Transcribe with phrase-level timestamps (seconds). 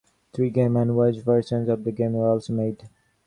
[0.33, 2.89] Three Game and Watch versions of the game were also made.